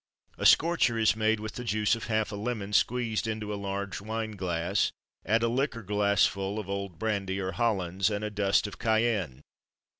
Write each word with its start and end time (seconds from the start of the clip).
A 0.39 0.47
Scorcher 0.47 0.97
is 0.97 1.15
made 1.15 1.39
with 1.39 1.53
the 1.53 1.63
juice 1.63 1.93
of 1.93 2.05
half 2.07 2.31
a 2.31 2.35
lemon 2.35 2.73
squeezed 2.73 3.27
into 3.27 3.53
a 3.53 3.63
large 3.63 4.01
wine 4.01 4.31
glass; 4.31 4.91
add 5.27 5.43
a 5.43 5.47
liqueur 5.47 5.83
glassful 5.83 6.57
of 6.57 6.67
old 6.67 6.97
brandy, 6.97 7.39
or 7.39 7.51
Hollands, 7.51 8.09
and 8.09 8.23
a 8.23 8.31
dust 8.31 8.65
of 8.65 8.79
cayenne. 8.79 9.41